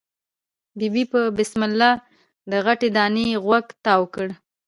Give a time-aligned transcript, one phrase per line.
[0.77, 1.91] ببۍ په بسم الله
[2.51, 4.27] د غټې دانی غوږ تاو کړ.